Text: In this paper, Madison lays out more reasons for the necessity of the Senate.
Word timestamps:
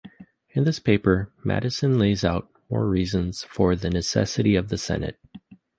In 0.49 0.63
this 0.63 0.79
paper, 0.79 1.31
Madison 1.43 1.99
lays 1.99 2.23
out 2.23 2.49
more 2.71 2.89
reasons 2.89 3.43
for 3.43 3.75
the 3.75 3.91
necessity 3.91 4.55
of 4.55 4.69
the 4.69 4.77
Senate. 4.79 5.19